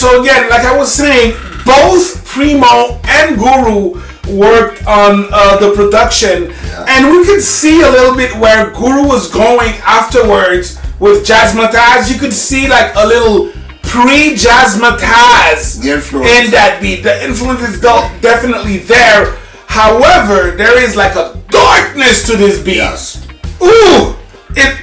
So 0.00 0.22
again, 0.22 0.48
like 0.48 0.64
I 0.64 0.74
was 0.74 0.90
saying, 0.90 1.36
both 1.66 2.24
Primo 2.24 2.98
and 3.04 3.36
Guru 3.36 4.00
worked 4.34 4.86
on 4.86 5.28
uh, 5.30 5.58
the 5.58 5.74
production, 5.76 6.52
and 6.88 7.12
we 7.12 7.22
could 7.26 7.42
see 7.42 7.82
a 7.82 7.90
little 7.90 8.16
bit 8.16 8.34
where 8.36 8.70
Guru 8.70 9.06
was 9.06 9.30
going 9.30 9.74
afterwards 9.84 10.78
with 11.00 11.26
Jazzmatazz. 11.26 12.10
You 12.10 12.18
could 12.18 12.32
see 12.32 12.66
like 12.66 12.94
a 12.96 13.06
little 13.06 13.52
pre-Jazzmatazz 13.82 15.84
in 15.84 16.50
that 16.50 16.78
beat. 16.80 17.02
The 17.02 17.22
influence 17.22 17.60
is 17.60 17.78
definitely 17.78 18.78
there. 18.78 19.36
However, 19.66 20.52
there 20.52 20.82
is 20.82 20.96
like 20.96 21.14
a 21.14 21.38
darkness 21.50 22.24
to 22.24 22.38
this 22.38 22.58
beat. 22.64 22.76
Yes. 22.76 23.22
Ooh, 23.62 24.16
it 24.56 24.80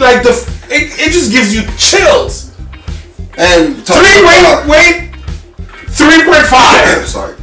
like 0.00 0.22
the 0.22 0.32
it, 0.70 0.98
it 0.98 1.12
just 1.12 1.32
gives 1.32 1.54
you 1.54 1.64
chills. 1.76 2.43
And 3.36 3.84
talking 3.86 4.02
Three 4.02 4.20
about- 4.20 4.66
wait 4.68 5.10
wait 5.10 5.10
three 5.88 6.24
point 6.24 6.46
five. 6.46 7.06
Sorry. 7.06 7.34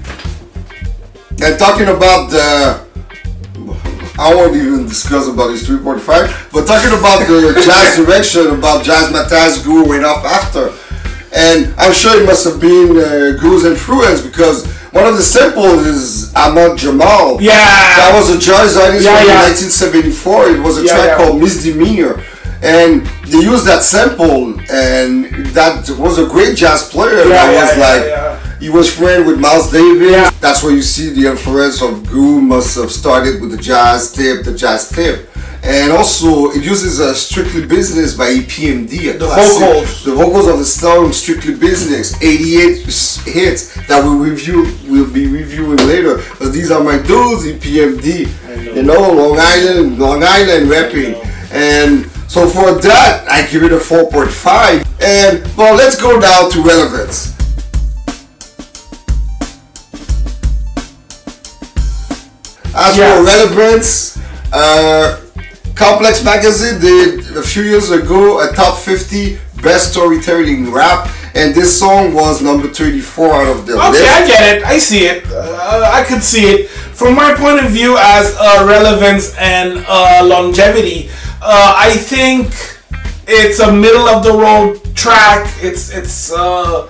And 1.41 1.57
talking 1.57 1.87
about 1.87 2.29
the, 2.29 2.79
I 4.19 4.33
won't 4.35 4.55
even 4.55 4.85
discuss 4.87 5.27
about 5.27 5.47
this 5.47 5.67
3.5, 5.67 6.51
but 6.53 6.67
talking 6.67 6.91
about 6.97 7.25
the 7.27 7.59
jazz 7.65 7.97
direction, 7.97 8.47
about 8.53 8.85
Jazzmatazz 8.85 9.63
Guru 9.63 9.89
went 9.89 10.05
off 10.05 10.23
after. 10.23 10.69
And 11.33 11.73
I'm 11.79 11.93
sure 11.93 12.21
it 12.21 12.27
must 12.27 12.43
have 12.45 12.59
been 12.61 12.91
uh, 12.95 13.37
Guru's 13.41 13.65
influence 13.65 14.21
because 14.21 14.67
one 14.91 15.05
of 15.07 15.15
the 15.15 15.23
samples 15.23 15.81
is 15.87 16.31
Ahmad 16.35 16.77
Jamal. 16.77 17.41
Yeah. 17.41 17.53
That 17.55 18.11
was 18.13 18.29
a 18.29 18.37
jazz 18.37 18.77
artist 18.77 19.05
Yeah, 19.05 19.17
from 19.17 19.27
yeah. 19.29 19.41
1974. 19.49 20.45
It 20.47 20.59
was 20.61 20.77
a 20.77 20.85
Yeah, 20.85 20.93
track 20.93 21.17
called 21.17 21.41
Misdemeanor. 21.41 22.21
And 22.61 23.07
they 23.31 23.39
used 23.39 23.65
that 23.65 23.81
sample, 23.81 24.59
and 24.69 25.25
that 25.55 25.89
was 25.97 26.19
a 26.19 26.27
great 26.27 26.57
jazz 26.57 26.89
player. 26.89 27.23
Yeah, 27.23 27.29
that 27.29 27.53
yeah, 27.53 27.61
was 27.61 27.77
yeah, 27.77 27.87
like, 27.87 28.05
yeah. 28.05 28.57
He 28.59 28.69
was 28.69 28.93
friend 28.93 29.25
with 29.25 29.39
Miles 29.39 29.71
Davis. 29.71 30.11
Yeah. 30.11 30.29
That's 30.39 30.61
where 30.61 30.71
you 30.71 30.83
see 30.83 31.09
the 31.09 31.31
influence 31.31 31.81
of 31.81 32.07
Goo 32.07 32.41
must 32.41 32.75
have 32.77 32.91
started 32.91 33.41
with 33.41 33.51
the 33.51 33.57
jazz 33.57 34.11
tip, 34.11 34.43
the 34.43 34.55
jazz 34.55 34.89
tip. 34.89 35.29
And 35.63 35.91
also, 35.91 36.51
it 36.51 36.63
uses 36.63 36.99
a 36.99 37.15
Strictly 37.15 37.65
Business 37.65 38.15
by 38.15 38.31
EPMD. 38.31 39.17
The 39.17 39.25
vocals. 39.25 40.03
The 40.03 40.13
vocals 40.13 40.47
of 40.47 40.59
the 40.59 40.65
song 40.65 41.11
Strictly 41.11 41.55
Business, 41.55 42.21
88 42.21 42.85
hits 43.25 43.87
that 43.87 44.03
we 44.03 44.29
review, 44.29 44.75
we'll 44.87 45.11
be 45.11 45.27
reviewing 45.27 45.77
later. 45.87 46.21
But 46.37 46.51
these 46.51 46.69
are 46.69 46.83
my 46.83 46.97
dudes, 47.01 47.45
EPMD. 47.45 48.27
know. 48.27 48.73
You 48.75 48.83
know, 48.83 49.11
Long 49.11 49.37
Island, 49.39 49.99
Long 49.99 50.23
Island 50.23 50.69
rapping. 50.69 51.15
And 51.51 52.10
so 52.31 52.47
for 52.47 52.79
that, 52.79 53.27
I 53.29 53.45
give 53.51 53.63
it 53.63 53.73
a 53.73 53.77
4.5. 53.77 54.87
And 55.01 55.57
well, 55.57 55.75
let's 55.75 55.99
go 55.99 56.17
down 56.17 56.49
to 56.51 56.61
relevance. 56.63 57.35
As 62.73 62.97
Yeah. 62.97 63.17
for 63.17 63.23
relevance, 63.23 64.17
uh, 64.53 65.17
Complex 65.75 66.23
Magazine 66.23 66.79
did 66.79 67.35
a 67.35 67.41
few 67.41 67.63
years 67.63 67.91
ago 67.91 68.39
a 68.39 68.53
top 68.53 68.77
50 68.79 69.39
best 69.61 69.91
storytelling 69.91 70.71
rap, 70.71 71.09
and 71.35 71.53
this 71.53 71.77
song 71.77 72.13
was 72.13 72.41
number 72.41 72.67
34 72.67 73.33
out 73.33 73.47
of 73.47 73.65
the 73.65 73.73
Okay, 73.73 73.91
list. 73.91 74.03
I 74.11 74.27
get 74.27 74.57
it. 74.57 74.63
I 74.63 74.77
see 74.79 75.05
it. 75.05 75.23
Uh, 75.31 75.89
I 75.93 76.03
could 76.03 76.23
see 76.23 76.45
it. 76.45 76.69
From 76.69 77.15
my 77.15 77.33
point 77.33 77.63
of 77.65 77.71
view, 77.71 77.97
as 77.97 78.35
uh, 78.39 78.65
relevance 78.67 79.33
and 79.37 79.83
uh, 79.87 80.21
longevity, 80.23 81.09
uh, 81.41 81.73
I 81.77 81.91
think 81.97 82.47
it's 83.27 83.59
a 83.59 83.71
middle 83.71 84.07
of 84.07 84.23
the 84.23 84.31
road 84.33 84.79
track. 84.95 85.49
It's 85.61 85.89
it's 85.89 86.31
uh, 86.31 86.87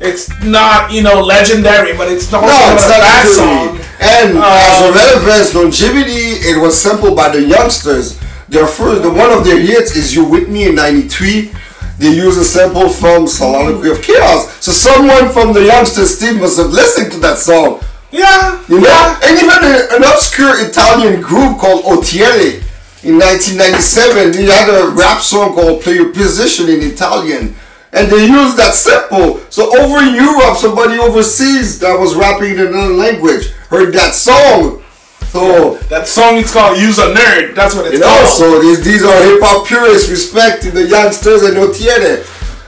it's 0.00 0.28
not 0.44 0.92
you 0.92 1.02
know 1.02 1.20
legendary, 1.22 1.96
but 1.96 2.08
it's 2.08 2.30
not, 2.30 2.42
No, 2.42 2.48
it's 2.74 2.88
not 2.88 3.00
bad 3.00 3.26
actually. 3.26 3.34
song. 3.34 3.80
And 4.00 4.38
as 4.38 4.80
a 4.82 4.88
Um, 4.88 4.94
relevance 4.94 5.54
longevity, 5.54 6.38
it 6.50 6.60
was 6.60 6.80
sampled 6.80 7.16
by 7.16 7.28
the 7.30 7.42
youngsters. 7.42 8.16
Their 8.48 8.66
first, 8.66 9.02
the 9.02 9.10
one 9.10 9.30
of 9.30 9.44
their 9.44 9.58
hits 9.60 9.94
is 9.96 10.14
"You 10.14 10.24
With 10.24 10.48
Me" 10.48 10.68
in 10.68 10.74
'93. 10.76 11.50
They 11.98 12.10
use 12.10 12.36
a 12.38 12.44
sample 12.44 12.88
from 12.88 13.26
"Soliloquy 13.26 13.90
of 13.90 14.00
Chaos." 14.02 14.46
So 14.60 14.70
someone 14.72 15.30
from 15.30 15.52
the 15.52 15.64
youngsters 15.64 16.16
team 16.18 16.38
must 16.40 16.56
have 16.58 16.70
listened 16.70 17.10
to 17.12 17.18
that 17.20 17.38
song. 17.38 17.80
Yeah, 18.10 18.56
You 18.68 18.80
know, 18.80 18.88
yeah. 18.88 19.20
and 19.26 19.36
even 19.36 19.60
an 19.96 20.02
obscure 20.04 20.54
Italian 20.64 21.20
group 21.20 21.58
called 21.58 21.84
Otiere 21.84 22.62
in 23.04 23.18
1997, 23.18 24.34
he 24.34 24.46
had 24.46 24.68
a 24.68 24.88
rap 24.90 25.20
song 25.20 25.54
called 25.54 25.82
"Play 25.82 25.94
Your 25.94 26.12
Position" 26.12 26.68
in 26.68 26.82
Italian, 26.82 27.54
and 27.92 28.08
they 28.10 28.26
used 28.26 28.56
that 28.56 28.74
sample. 28.74 29.40
So 29.50 29.70
over 29.78 30.02
in 30.02 30.14
Europe, 30.14 30.56
somebody 30.56 30.98
overseas 30.98 31.78
that 31.80 31.98
was 31.98 32.14
rapping 32.14 32.52
in 32.58 32.66
another 32.66 32.94
language 32.94 33.50
heard 33.70 33.92
that 33.94 34.14
song. 34.14 34.82
So 35.30 35.74
That 35.90 36.08
song 36.08 36.36
is 36.38 36.50
called 36.50 36.78
"Use 36.78 36.98
a 36.98 37.12
Nerd." 37.14 37.54
That's 37.54 37.74
what 37.74 37.84
it's 37.86 37.94
you 37.94 38.00
know, 38.00 38.06
called. 38.08 38.28
so 38.28 38.60
these 38.62 38.82
these 38.82 39.04
are 39.04 39.22
hip 39.22 39.40
hop 39.42 39.66
purists 39.66 40.08
respecting 40.10 40.72
the 40.74 40.84
youngsters 40.86 41.42
and 41.42 41.56
Otiere. 41.56 42.24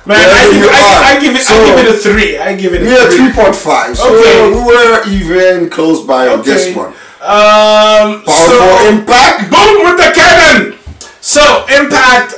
Man, 0.06 0.16
I 0.18 0.50
give, 0.50 0.64
it, 0.64 0.70
I. 0.72 1.16
I 1.16 1.20
give 1.20 1.34
it. 1.37 1.42
So- 1.42 1.54
I 1.54 1.76
give 1.76 1.78
it 1.87 1.94
a 1.94 1.99
three. 1.99 2.38
I 2.38 2.54
give 2.56 2.72
it 2.75 2.82
a 2.82 2.84
We 2.84 2.92
are 2.96 3.08
3.5, 3.10 3.96
so 3.96 4.08
Okay. 4.14 4.50
we 4.50 4.60
were 4.64 5.04
even 5.08 5.68
close 5.70 6.00
by 6.04 6.28
on 6.28 6.42
this 6.42 6.75
one. 6.75 6.92
Um, 7.21 8.25
Powerful 8.25 8.33
so, 8.33 8.89
impact. 8.89 9.50
boom 9.50 9.85
with 9.85 9.99
the 9.99 10.11
cannon. 10.17 10.79
So 11.21 11.67
impact. 11.69 12.33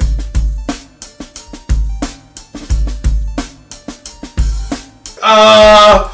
Uh, 5.23 6.11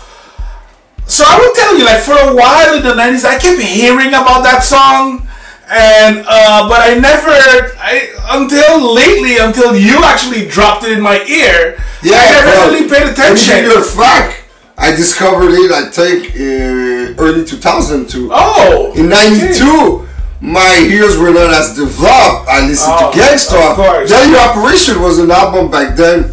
so 1.07 1.25
I 1.27 1.39
will 1.39 1.55
tell 1.55 1.79
you, 1.79 1.87
like 1.87 2.03
for 2.03 2.13
a 2.13 2.37
while 2.37 2.77
in 2.77 2.83
the 2.83 2.95
nineties, 2.95 3.25
I 3.25 3.39
kept 3.39 3.63
hearing 3.63 4.09
about 4.09 4.43
that 4.45 4.63
song, 4.63 5.27
and 5.71 6.27
uh, 6.29 6.69
but 6.69 6.85
I 6.85 6.93
never, 7.01 7.73
I 7.81 8.13
until 8.37 8.95
lately, 8.95 9.39
until 9.39 9.75
you 9.75 10.05
actually 10.05 10.47
dropped 10.47 10.85
it 10.85 10.93
in 10.93 11.01
my 11.01 11.25
ear, 11.25 11.83
yeah, 12.03 12.21
I 12.21 12.31
never 12.33 12.47
well, 12.47 12.71
really 12.71 12.85
paid 12.85 13.01
Let 13.01 13.01
me 13.01 13.07
give 13.09 13.13
attention. 13.17 13.65
You're 13.65 13.81
a 13.81 13.83
fact. 13.83 14.38
I 14.79 14.93
discovered 14.95 15.51
it, 15.53 15.73
I 15.73 15.91
think, 15.91 16.35
uh, 16.37 17.21
early 17.23 17.45
2002. 17.45 18.31
Oh, 18.33 18.93
In 18.95 19.09
92, 19.09 20.07
my 20.41 20.77
ears 20.89 21.19
were 21.19 21.33
not 21.33 21.51
as 21.53 21.75
developed. 21.75 22.49
I 22.49 22.67
listened 22.67 22.95
Oh, 22.97 23.11
to 23.11 23.19
Gang 23.19 23.37
Starr. 23.39 23.71
of 23.71 23.77
course. 23.77 24.09
Then 24.11 24.31
Your 24.31 24.41
Operation 24.41 25.03
was 25.03 25.19
an 25.19 25.31
album 25.33 25.71
back 25.71 25.97
then. 25.97 26.31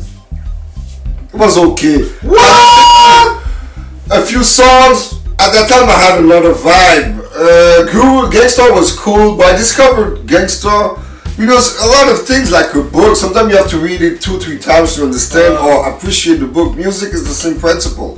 It 1.34 1.38
was 1.40 1.58
okay. 1.58 2.04
What? 2.22 3.44
A 4.12 4.22
few 4.26 4.44
songs. 4.44 5.20
At 5.40 5.52
that 5.52 5.68
time, 5.68 5.90
I 5.90 5.98
had 6.00 6.20
another 6.24 6.54
vibe. 6.54 7.20
Uh, 7.36 7.92
Guru 7.92 8.32
Gang 8.32 8.48
Starr 8.48 8.72
was 8.74 8.92
cool, 8.98 9.36
but 9.36 9.48
I 9.48 9.58
discovered 9.58 10.28
Gang 10.28 10.48
Starr 10.48 10.98
because 11.38 11.82
a 11.84 11.88
lot 11.88 12.08
of 12.14 12.26
things 12.26 12.52
like 12.52 12.74
a 12.76 12.82
book. 12.82 13.18
Sometimes 13.18 13.50
you 13.52 13.58
have 13.58 13.70
to 13.72 13.80
read 13.80 14.02
it 14.02 14.22
two, 14.22 14.40
three 14.40 14.60
times 14.60 14.96
to 14.96 15.04
understand 15.04 15.58
or 15.58 15.90
appreciate 15.90 16.38
the 16.38 16.48
book. 16.48 16.76
Music 16.78 17.12
is 17.12 17.24
the 17.28 17.34
same 17.34 17.60
principle. 17.60 18.18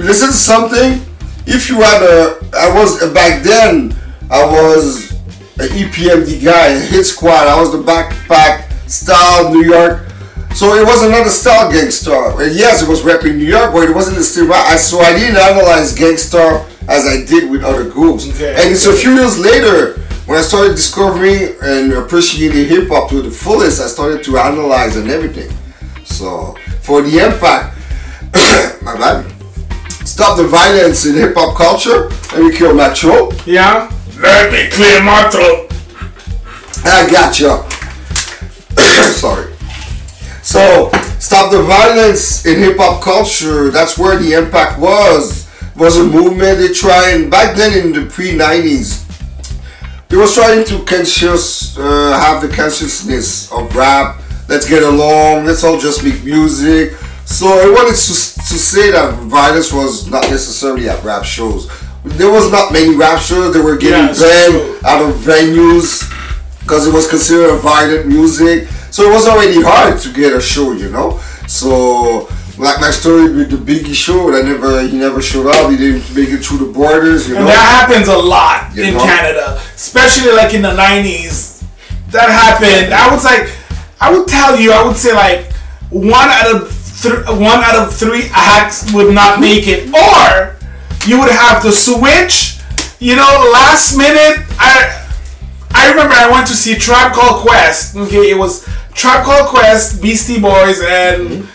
You 0.00 0.06
listen 0.06 0.28
to 0.28 0.34
something. 0.34 1.04
If 1.44 1.68
you 1.68 1.82
had 1.82 2.00
a, 2.00 2.40
I 2.56 2.72
was 2.72 3.04
back 3.12 3.42
then. 3.42 3.94
I 4.30 4.46
was 4.46 5.12
an 5.60 5.68
EPMD 5.76 6.42
guy, 6.42 6.68
a 6.68 6.80
hit 6.80 7.04
squad. 7.04 7.46
I 7.46 7.60
was 7.60 7.70
the 7.70 7.82
backpack 7.82 8.72
style 8.88 9.52
New 9.52 9.62
York. 9.62 10.08
So 10.54 10.72
it 10.72 10.86
was 10.86 11.02
another 11.02 11.28
style 11.28 11.70
Gang 11.70 11.90
Starr. 11.90 12.40
And 12.40 12.56
yes, 12.56 12.80
it 12.80 12.88
was 12.88 13.02
rapping 13.02 13.36
New 13.36 13.44
York, 13.44 13.74
but 13.74 13.90
it 13.90 13.94
wasn't 13.94 14.16
the 14.16 14.24
same. 14.24 14.50
I, 14.50 14.76
so 14.76 15.00
I 15.00 15.12
didn't 15.12 15.36
analyze 15.36 15.94
Gang 15.94 16.16
Starr 16.16 16.66
as 16.88 17.04
I 17.04 17.22
did 17.26 17.50
with 17.50 17.62
other 17.62 17.86
groups. 17.86 18.26
Okay. 18.26 18.54
And 18.54 18.72
it's 18.72 18.86
a 18.86 18.96
few 18.96 19.12
years 19.12 19.38
later 19.38 20.00
when 20.24 20.38
I 20.38 20.40
started 20.40 20.76
discovering 20.76 21.56
and 21.60 21.92
appreciating 21.92 22.68
hip 22.70 22.88
hop 22.88 23.10
to 23.10 23.20
the 23.20 23.30
fullest. 23.30 23.82
I 23.82 23.86
started 23.86 24.24
to 24.24 24.38
analyze 24.38 24.96
and 24.96 25.10
everything. 25.10 25.54
So 26.06 26.56
for 26.80 27.02
the 27.02 27.18
impact, 27.18 27.76
my 28.82 28.96
bad. 28.96 29.39
Stop 30.20 30.36
the 30.36 30.46
violence 30.48 31.06
in 31.06 31.14
hip 31.14 31.32
hop 31.34 31.56
culture. 31.56 32.10
Let 32.36 32.42
me 32.44 32.54
kill 32.54 32.74
my 32.74 32.92
throat. 32.92 33.42
Yeah. 33.46 33.90
Let 34.18 34.52
me 34.52 34.68
clear 34.68 35.02
my 35.02 35.30
throat. 35.30 35.72
I 36.84 37.10
got 37.10 37.40
you. 37.40 37.56
Sorry. 39.14 39.50
So, 40.42 40.90
stop 41.18 41.50
the 41.50 41.62
violence 41.62 42.44
in 42.44 42.58
hip 42.58 42.76
hop 42.76 43.02
culture. 43.02 43.70
That's 43.70 43.96
where 43.96 44.18
the 44.18 44.34
impact 44.34 44.78
was. 44.78 45.48
Was 45.74 45.96
a 45.96 46.04
movement 46.04 46.58
they 46.58 46.74
tried 46.74 47.30
back 47.30 47.56
then 47.56 47.72
in 47.82 47.90
the 47.94 48.04
pre 48.04 48.32
'90s. 48.32 49.06
They 50.10 50.18
was 50.18 50.34
trying 50.34 50.66
to 50.66 50.84
conscious 50.84 51.78
uh, 51.78 52.20
have 52.20 52.42
the 52.42 52.54
consciousness 52.54 53.50
of 53.52 53.74
rap. 53.74 54.20
Let's 54.50 54.68
get 54.68 54.82
along. 54.82 55.46
Let's 55.46 55.64
all 55.64 55.78
just 55.80 56.04
make 56.04 56.22
music. 56.22 56.92
So 57.24 57.46
I 57.46 57.70
wanted 57.70 57.94
to, 57.94 58.39
to 58.50 58.58
say 58.58 58.90
that 58.90 59.14
violence 59.24 59.72
was 59.72 60.10
not 60.10 60.28
necessarily 60.30 60.88
at 60.88 61.02
rap 61.04 61.24
shows. 61.24 61.70
There 62.04 62.30
was 62.30 62.50
not 62.50 62.72
many 62.72 62.94
rap 62.96 63.20
shows. 63.20 63.54
They 63.54 63.60
were 63.60 63.76
getting 63.76 64.10
it's 64.10 64.20
banned 64.20 64.84
out 64.84 65.02
of 65.02 65.14
venues 65.16 66.08
because 66.60 66.86
it 66.86 66.92
was 66.92 67.08
considered 67.08 67.56
violent 67.58 68.06
music. 68.06 68.68
So 68.90 69.08
it 69.08 69.12
was 69.12 69.26
already 69.28 69.62
hard 69.62 70.00
to 70.00 70.12
get 70.12 70.32
a 70.32 70.40
show, 70.40 70.72
you 70.72 70.90
know. 70.90 71.20
So 71.46 72.28
like 72.58 72.80
my 72.80 72.90
story 72.90 73.32
with 73.32 73.50
the 73.50 73.56
Biggie 73.56 73.94
show, 73.94 74.30
that 74.32 74.44
never 74.44 74.82
he 74.82 74.98
never 74.98 75.22
showed 75.22 75.46
up. 75.46 75.70
He 75.70 75.76
didn't 75.76 76.14
make 76.14 76.28
it 76.30 76.44
through 76.44 76.66
the 76.66 76.72
borders, 76.72 77.28
you 77.28 77.36
And 77.36 77.44
know. 77.44 77.50
that 77.50 77.86
happens 77.88 78.08
a 78.08 78.16
lot 78.16 78.74
You 78.74 78.84
in 78.84 78.94
know? 78.94 79.04
Canada, 79.04 79.60
especially 79.74 80.32
like 80.32 80.54
in 80.54 80.62
the 80.62 80.74
'90s. 80.74 81.64
That 82.10 82.28
happened. 82.28 82.92
I 82.92 83.14
was 83.14 83.24
like, 83.24 83.48
I 84.00 84.10
would 84.10 84.26
tell 84.26 84.58
you, 84.58 84.72
I 84.72 84.82
would 84.86 84.96
say 84.96 85.12
like 85.14 85.52
one 85.90 86.28
out 86.28 86.54
of 86.56 86.79
th- 87.02 87.26
one 87.28 87.60
out 87.64 87.76
of 87.76 87.94
three 87.94 88.28
acts 88.32 88.92
would 88.92 89.14
not 89.14 89.40
make 89.40 89.66
it, 89.66 89.88
or 89.94 90.56
you 91.06 91.18
would 91.20 91.30
have 91.30 91.62
to 91.62 91.72
switch. 91.72 92.58
You 92.98 93.16
know, 93.16 93.50
last 93.52 93.96
minute. 93.96 94.44
I 94.58 94.96
I 95.72 95.88
remember 95.90 96.14
I 96.14 96.28
went 96.30 96.46
to 96.48 96.54
see 96.54 96.74
Tribe 96.76 97.12
Called 97.14 97.46
Quest. 97.46 97.96
Okay, 97.96 98.30
it 98.30 98.36
was 98.38 98.66
Tribe 98.94 99.24
Called 99.24 99.48
Quest, 99.48 100.02
Beastie 100.02 100.40
Boys, 100.40 100.80
and 100.84 101.48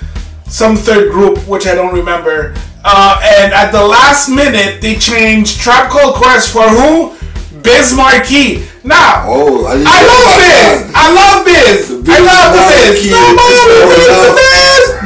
some 0.48 0.76
third 0.76 1.12
group, 1.12 1.38
which 1.48 1.68
I 1.68 1.76
don't 1.76 1.94
remember. 1.94 2.56
Uh, 2.84 3.20
and 3.42 3.54
at 3.54 3.72
the 3.72 3.82
last 3.86 4.30
minute, 4.30 4.82
they 4.82 4.96
changed 4.96 5.60
Tribe 5.60 5.90
Called 5.90 6.16
Quest 6.16 6.52
for 6.54 6.64
who? 6.70 7.14
Biz 7.62 7.94
Markie. 7.96 8.64
Now, 8.84 9.26
Oh, 9.26 9.66
I, 9.66 9.74
I 9.82 10.00
love 10.06 10.38
Biz. 10.38 10.94
I 10.94 11.06
love 11.10 11.46
Biz. 11.46 11.92
I 12.08 12.20
love 12.22 12.54
Biz. 12.54 12.70
Nobody 12.70 12.94
beats 12.94 13.10
the 13.10 13.34
Biz. 13.34 13.55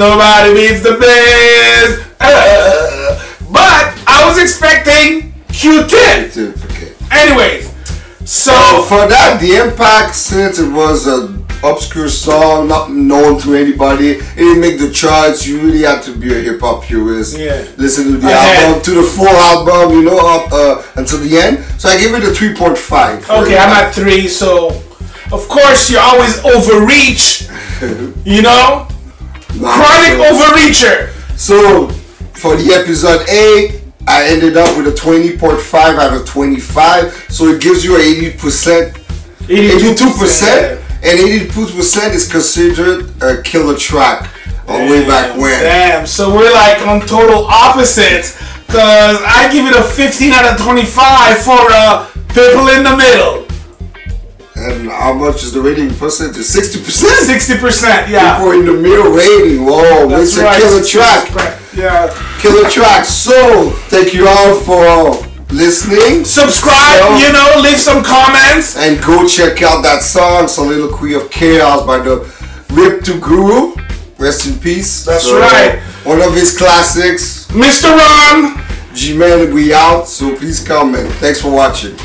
Nobody 0.10 0.54
beats 0.56 0.82
the 0.82 0.94
Biz. 0.98 2.04
Uh, 2.20 3.24
but 3.52 3.94
I 4.08 4.26
was 4.28 4.42
expecting 4.42 5.34
Q-Tip. 5.54 6.36
Okay. 6.66 6.94
Anyways, 7.12 7.70
so 8.28 8.52
for 8.90 9.08
that, 9.08 9.38
the 9.40 9.58
impact 9.58 10.16
since 10.16 10.58
it 10.58 10.72
was 10.72 11.06
a 11.06 11.38
obscure 11.64 12.10
song, 12.10 12.70
not 12.70 12.90
known 12.92 13.40
to 13.42 13.54
anybody. 13.54 14.14
It 14.14 14.36
didn't 14.36 14.62
make 14.62 14.80
the 14.80 14.90
charts. 14.90 15.46
You 15.46 15.60
really 15.62 15.84
have 15.84 16.04
to 16.06 16.16
be 16.18 16.32
a 16.36 16.42
hip 16.42 16.62
hop 16.62 16.86
purist. 16.86 17.38
Yeah. 17.38 17.64
Listen 17.78 18.06
to 18.06 18.18
the 18.18 18.28
Okay. 18.30 18.66
album, 18.66 18.82
to 18.82 18.92
the 18.92 19.04
full 19.04 19.28
album, 19.28 19.96
you 19.96 20.06
know, 20.06 20.18
up 20.18 20.52
uh, 20.52 20.82
until 20.96 21.20
the 21.20 21.38
end. 21.38 21.64
So 21.80 21.88
I 21.88 22.00
give 22.00 22.16
it 22.16 22.24
a 22.24 22.32
3.5. 22.32 23.30
Okay. 23.44 23.58
I'm 23.60 23.70
at 23.70 23.94
three, 23.94 24.28
so 24.28 24.70
of 25.32 25.48
course 25.48 25.88
you 25.92 26.00
always 26.00 26.44
overreach. 26.44 27.48
You 28.26 28.42
know, 28.42 28.88
chronic 29.60 30.20
overreacher. 30.20 31.10
So 31.38 31.88
for 32.34 32.56
the 32.56 32.74
episode 32.74 33.28
A, 33.30 33.82
I 34.08 34.28
ended 34.28 34.58
up 34.58 34.78
with 34.78 34.88
a 34.88 34.92
20.5 34.92 36.00
out 36.00 36.14
of 36.14 36.26
25. 36.26 37.28
So 37.30 37.48
it 37.48 37.62
gives 37.62 37.84
you 37.84 37.96
a 37.96 38.00
80%, 38.00 38.94
82%. 39.48 40.86
And 41.02 41.18
82% 41.18 42.14
is 42.14 42.30
considered 42.30 43.10
a 43.22 43.42
killer 43.42 43.78
track 43.78 44.30
on 44.68 44.90
way 44.90 45.08
back 45.08 45.38
when. 45.38 45.64
Damn, 45.64 46.06
so 46.06 46.34
we're 46.36 46.52
like 46.52 46.86
on 46.86 47.02
total 47.02 47.46
opposites. 47.46 48.38
Cause 48.68 49.18
I 49.26 49.50
give 49.52 49.66
it 49.66 49.76
a 49.76 49.84
15 49.84 50.32
out 50.34 50.54
of 50.54 50.62
25 50.66 51.38
for 51.40 51.58
uh, 51.58 52.10
people 52.30 52.68
in 52.68 52.84
the 52.84 52.96
middle. 52.96 53.49
And 54.60 54.90
how 54.90 55.14
much 55.14 55.44
is 55.44 55.54
the 55.54 55.62
rating 55.62 55.94
percentage? 55.96 56.44
60%? 56.44 56.84
60%, 56.84 58.10
yeah. 58.10 58.38
People 58.38 58.52
in 58.60 58.66
the 58.66 58.74
middle 58.74 59.12
rating. 59.12 59.66
Whoa, 59.66 60.08
That's 60.10 60.34
it's 60.34 60.38
a 60.38 60.44
right, 60.44 60.62
killer 60.62 60.82
60%. 60.82 60.92
track. 61.32 61.60
Yeah. 61.74 62.40
Killer 62.42 62.70
track. 62.70 63.06
So, 63.06 63.70
thank 63.90 64.14
you 64.14 64.28
all 64.28 64.56
for 64.62 65.26
listening. 65.54 66.26
Subscribe, 66.26 67.00
So- 67.00 67.18
you 67.18 67.32
know, 67.32 67.62
leave 67.62 67.80
some 67.80 68.04
comments. 68.04 68.76
and 68.76 69.02
go 69.04 69.26
check 69.28 69.62
out 69.64 69.82
that 69.84 70.04
song, 70.04 70.48
Soliloquy 70.48 71.14
of 71.14 71.30
Chaos 71.32 71.86
by 71.86 72.00
the 72.00 72.26
Rip 72.72 73.04
to 73.06 73.18
Guru. 73.20 73.76
Rest 74.18 74.46
in 74.48 74.60
peace. 74.60 75.06
That's 75.06 75.32
right. 75.32 75.80
One 76.04 76.22
of 76.22 76.34
his 76.34 76.58
classics. 76.58 77.48
Mr. 77.52 77.90
Ron. 77.96 78.62
G-Man, 78.94 79.54
we 79.54 79.74
out. 79.74 80.08
So 80.10 80.36
please 80.36 80.60
comment. 80.60 81.10
Thanks 81.14 81.40
for 81.42 81.50
watching. 81.52 81.96